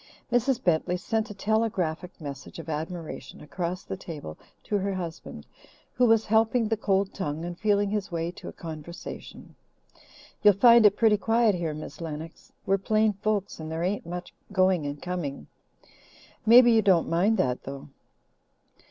[0.31, 0.63] Mrs.
[0.63, 5.45] Bentley sent a telegraphic message of admiration across the table to her husband,
[5.93, 9.53] who was helping the cold tongue and feeling his way to a conversation.
[10.41, 12.51] "You'll find it pretty quiet here, Miss Lennox.
[12.65, 15.45] We're plain folks and there ain't much going and coming.
[16.47, 17.89] Maybe you don't mind that, though?"